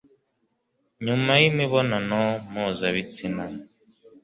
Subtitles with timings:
[1.05, 3.43] nyuma y'imibonano mpuza bitsina